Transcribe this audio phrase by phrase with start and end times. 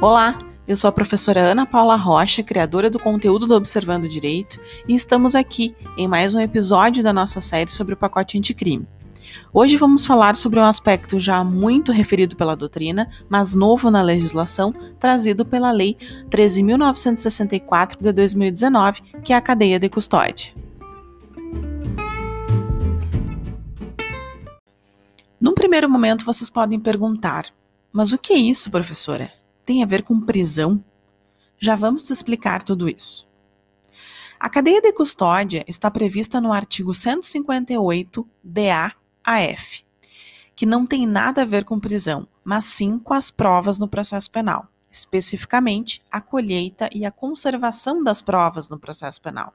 [0.00, 4.94] Olá, eu sou a professora Ana Paula Rocha, criadora do conteúdo do Observando Direito, e
[4.94, 8.86] estamos aqui em mais um episódio da nossa série sobre o pacote anticrime.
[9.52, 14.72] Hoje vamos falar sobre um aspecto já muito referido pela doutrina, mas novo na legislação,
[15.00, 15.96] trazido pela Lei
[16.30, 20.54] 13.964 de 2019, que é a cadeia de custódia.
[25.40, 27.46] Num primeiro momento, vocês podem perguntar:
[27.92, 29.37] mas o que é isso, professora?
[29.68, 30.82] Tem a ver com prisão?
[31.58, 33.28] Já vamos te explicar tudo isso.
[34.40, 39.84] A cadeia de custódia está prevista no artigo 158 DA AF,
[40.56, 44.30] que não tem nada a ver com prisão, mas sim com as provas no processo
[44.30, 49.52] penal, especificamente a colheita e a conservação das provas no processo penal.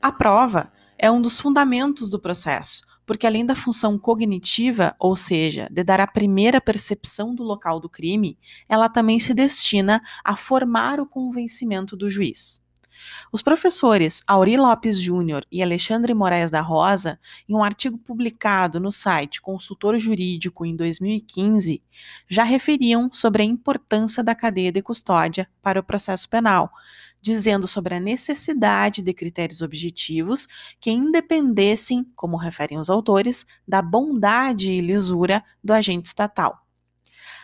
[0.00, 5.68] A prova é um dos fundamentos do processo, porque além da função cognitiva, ou seja,
[5.70, 8.38] de dar a primeira percepção do local do crime,
[8.68, 12.64] ela também se destina a formar o convencimento do juiz.
[13.32, 18.90] Os professores Auri Lopes Júnior e Alexandre Moraes da Rosa, em um artigo publicado no
[18.90, 21.82] site Consultor Jurídico em 2015,
[22.28, 26.70] já referiam sobre a importância da cadeia de custódia para o processo penal,
[27.24, 30.46] dizendo sobre a necessidade de critérios objetivos
[30.78, 36.66] que independessem, como referem os autores, da bondade e lisura do agente estatal.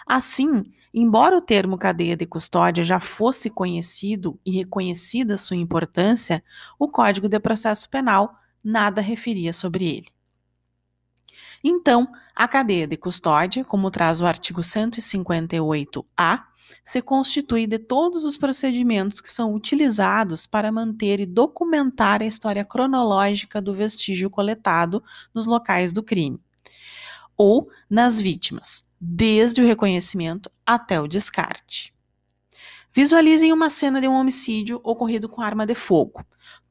[0.06, 6.44] Assim, embora o termo cadeia de custódia já fosse conhecido e reconhecida sua importância,
[6.78, 10.08] o Código de Processo Penal nada referia sobre ele.
[11.64, 16.49] Então, a cadeia de custódia, como traz o artigo 158-A,
[16.84, 22.64] se constitui de todos os procedimentos que são utilizados para manter e documentar a história
[22.64, 25.02] cronológica do vestígio coletado
[25.34, 26.40] nos locais do crime
[27.36, 31.94] ou nas vítimas, desde o reconhecimento até o descarte.
[32.92, 36.22] Visualizem uma cena de um homicídio ocorrido com arma de fogo.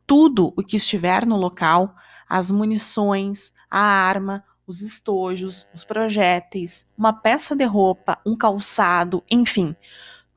[0.06, 1.96] Tudo o que estiver no local,
[2.28, 9.76] as munições, a arma, os estojos, os projéteis, uma peça de roupa, um calçado, enfim,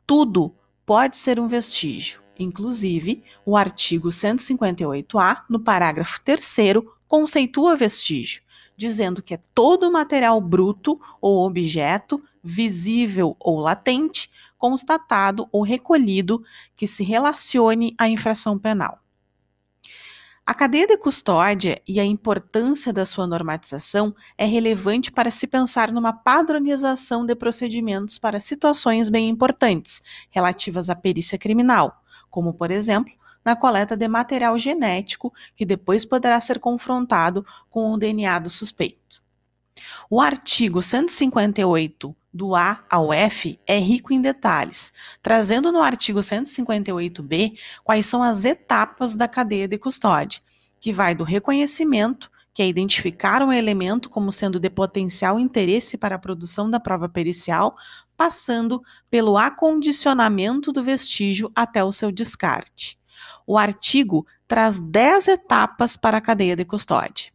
[0.07, 0.55] tudo
[0.87, 2.23] pode ser um vestígio.
[2.39, 6.43] Inclusive, o artigo 158-A, no parágrafo 3,
[7.07, 8.43] conceitua vestígio,
[8.75, 16.43] dizendo que é todo material bruto ou objeto, visível ou latente, constatado ou recolhido
[16.75, 19.02] que se relacione à infração penal.
[20.45, 25.93] A cadeia de custódia e a importância da sua normatização é relevante para se pensar
[25.93, 33.15] numa padronização de procedimentos para situações bem importantes relativas à perícia criminal, como, por exemplo,
[33.45, 39.23] na coleta de material genético que depois poderá ser confrontado com o DNA do suspeito.
[40.11, 47.59] O artigo 158 do A ao F é rico em detalhes, trazendo no artigo 158b
[47.85, 50.41] quais são as etapas da cadeia de custódia,
[50.81, 56.17] que vai do reconhecimento, que é identificar um elemento como sendo de potencial interesse para
[56.17, 57.77] a produção da prova pericial,
[58.17, 62.99] passando pelo acondicionamento do vestígio até o seu descarte.
[63.47, 67.33] O artigo traz 10 etapas para a cadeia de custódia.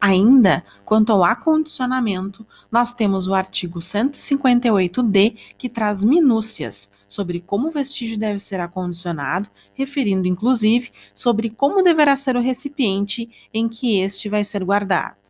[0.00, 7.72] Ainda quanto ao acondicionamento, nós temos o artigo 158D, que traz minúcias sobre como o
[7.72, 14.28] vestígio deve ser acondicionado, referindo inclusive sobre como deverá ser o recipiente em que este
[14.28, 15.26] vai ser guardado.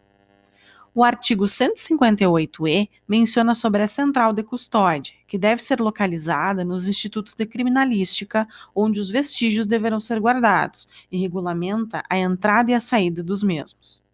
[0.99, 7.35] O artigo 158-E menciona sobre a central de custódia, que deve ser localizada nos institutos
[7.35, 13.23] de criminalística, onde os vestígios deverão ser guardados, e regulamenta a entrada e a saída
[13.23, 14.06] dos mesmos.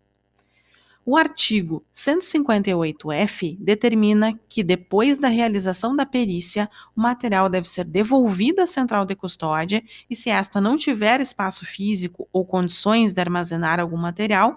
[1.05, 8.63] O artigo 158-F determina que, depois da realização da perícia, o material deve ser devolvido
[8.63, 13.81] à central de custódia e, se esta não tiver espaço físico ou condições de armazenar
[13.81, 14.57] algum material,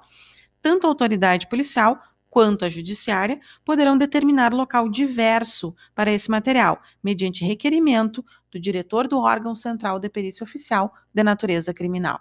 [0.62, 2.00] tanto a autoridade policial
[2.30, 9.18] quanto a judiciária poderão determinar local diverso para esse material, mediante requerimento do diretor do
[9.18, 12.20] órgão central de perícia oficial de natureza criminal.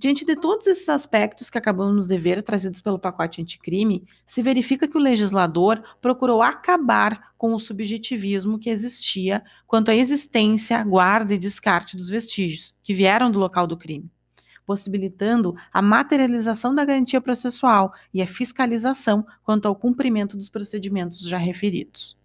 [0.00, 4.86] Diante de todos esses aspectos que acabamos de ver trazidos pelo pacote anticrime, se verifica
[4.86, 11.38] que o legislador procurou acabar com o subjetivismo que existia quanto à existência, guarda e
[11.38, 14.08] descarte dos vestígios que vieram do local do crime,
[14.64, 21.38] possibilitando a materialização da garantia processual e a fiscalização quanto ao cumprimento dos procedimentos já
[21.38, 22.16] referidos.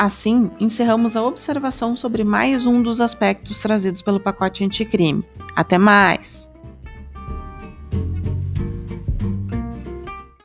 [0.00, 5.22] Assim, encerramos a observação sobre mais um dos aspectos trazidos pelo pacote anticrime.
[5.54, 6.50] Até mais!